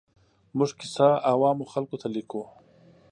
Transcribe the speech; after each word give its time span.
موږ 0.57 0.69
کیسه 0.79 1.09
عوامو 1.31 1.71
خلکو 1.73 1.95
ته 2.01 2.07
لیکو. 2.15 2.41